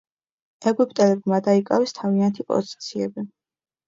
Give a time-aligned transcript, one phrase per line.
[0.69, 3.27] ეგვიპტელებმა დაიკავეს თავიანთი პოზიციები.